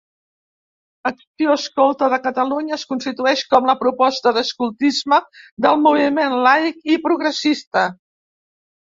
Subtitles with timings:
[1.07, 5.19] Acció Escolta de Catalunya es constitueix com la proposta d'escoltisme
[5.67, 7.85] del Moviment Laic i Progressista.